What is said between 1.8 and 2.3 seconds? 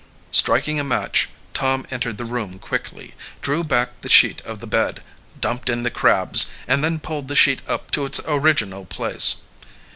entered the